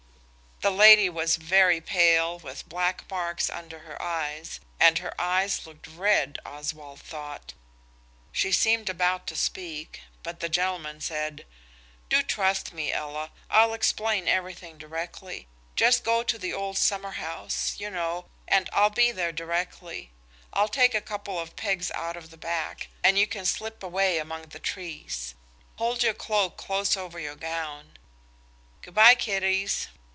[0.63, 5.87] The lady was very pale with black marks under her eyes, and her eyes looked
[5.87, 7.55] red, Oswald thought.
[8.31, 11.47] She seemed about to speak, but the gentleman said–
[12.09, 13.31] "Do trust me, Ella.
[13.49, 15.47] I'll explain everything directly.
[15.75, 20.11] Just go to the old summer house–you know–and I'll be there directly.
[20.53, 24.19] I'll take a couple of pegs out of the back and you can slip away
[24.19, 25.33] among the trees.
[25.77, 27.97] Hold your cloak close over your gown.
[28.83, 29.87] Goodbye, kiddies.